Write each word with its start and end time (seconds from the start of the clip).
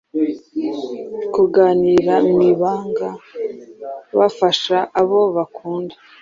kuganira 1.33 2.13
mu 2.29 2.39
ibanga, 2.51 3.09
bafasha 4.17 4.77
abo 4.99 5.19
bakunda 5.35 5.95